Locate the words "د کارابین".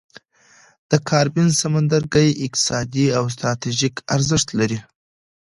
0.89-1.49